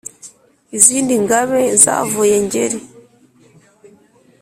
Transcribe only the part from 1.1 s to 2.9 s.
ngabe zavuye ngeri